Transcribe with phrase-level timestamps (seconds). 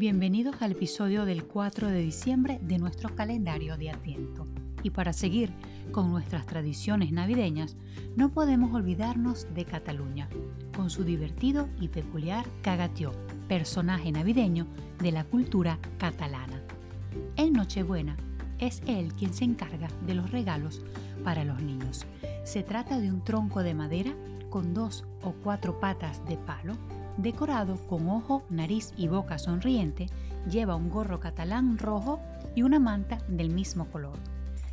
[0.00, 4.46] Bienvenidos al episodio del 4 de diciembre de nuestro calendario de Adviento.
[4.82, 5.52] Y para seguir
[5.92, 7.76] con nuestras tradiciones navideñas,
[8.16, 10.26] no podemos olvidarnos de Cataluña,
[10.74, 13.12] con su divertido y peculiar Cagatió,
[13.46, 14.66] personaje navideño
[15.02, 16.62] de la cultura catalana.
[17.36, 18.16] En Nochebuena
[18.58, 20.80] es él quien se encarga de los regalos
[21.24, 22.06] para los niños.
[22.44, 24.14] Se trata de un tronco de madera
[24.48, 26.72] con dos o cuatro patas de palo,
[27.22, 30.06] decorado con ojo, nariz y boca sonriente,
[30.48, 32.20] lleva un gorro catalán rojo
[32.54, 34.16] y una manta del mismo color.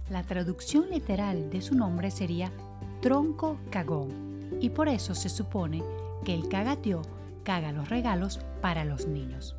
[0.10, 2.52] La traducción literal de su nombre sería
[3.02, 5.84] tronco cagón y por eso se supone
[6.24, 7.02] que el cagatió
[7.44, 9.56] caga los regalos para los niños.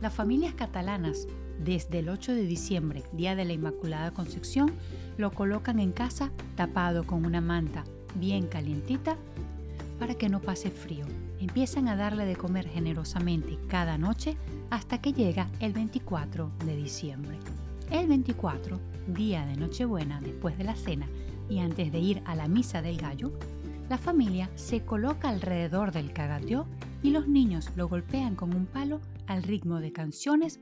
[0.00, 1.26] Las familias catalanas
[1.62, 4.72] desde el 8 de diciembre, día de la Inmaculada Concepción,
[5.18, 9.16] lo colocan en casa tapado con una manta bien calientita
[10.00, 11.04] para que no pase frío.
[11.38, 14.36] Empiezan a darle de comer generosamente cada noche
[14.70, 17.38] hasta que llega el 24 de diciembre.
[17.90, 21.06] El 24, día de Nochebuena, después de la cena
[21.50, 23.32] y antes de ir a la misa del gallo,
[23.90, 26.66] la familia se coloca alrededor del cagateó
[27.02, 30.60] y los niños lo golpean con un palo al ritmo de canciones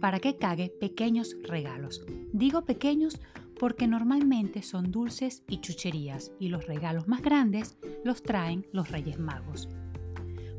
[0.00, 2.04] para que cague pequeños regalos.
[2.32, 3.20] Digo pequeños
[3.60, 9.18] porque normalmente son dulces y chucherías y los regalos más grandes los traen los Reyes
[9.18, 9.68] Magos.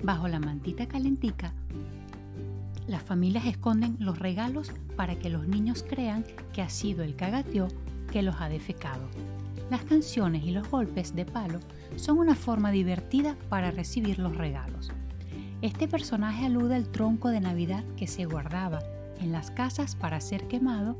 [0.03, 1.51] Bajo la mantita calentica,
[2.85, 7.69] las familias esconden los regalos para que los niños crean que ha sido el cagateó
[8.11, 9.09] que los ha defecado.
[9.71, 11.59] Las canciones y los golpes de palo
[11.95, 14.91] son una forma divertida para recibir los regalos.
[15.63, 18.79] Este personaje alude al tronco de Navidad que se guardaba
[19.19, 20.97] en las casas para ser quemado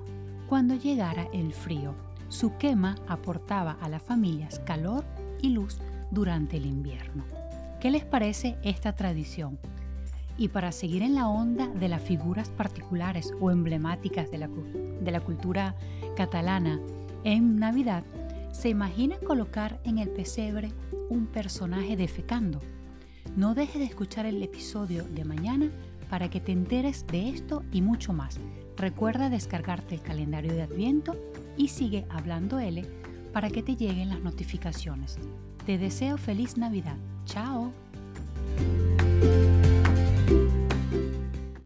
[0.52, 1.95] cuando llegara el frío.
[2.27, 5.05] Su quema aportaba a las familias calor
[5.41, 5.77] y luz
[6.11, 7.23] durante el invierno.
[7.80, 9.58] ¿Qué les parece esta tradición?
[10.38, 15.11] Y para seguir en la onda de las figuras particulares o emblemáticas de la, de
[15.11, 15.73] la cultura
[16.17, 16.81] catalana
[17.23, 18.03] en Navidad,
[18.52, 20.73] ¿se imagina colocar en el pesebre
[21.09, 22.59] un personaje defecando?
[23.37, 25.71] No deje de escuchar el episodio de mañana
[26.09, 28.37] para que te enteres de esto y mucho más.
[28.81, 31.15] Recuerda descargarte el calendario de Adviento
[31.55, 32.83] y sigue hablando L
[33.31, 35.19] para que te lleguen las notificaciones.
[35.67, 36.97] Te deseo feliz Navidad.
[37.25, 37.71] Chao.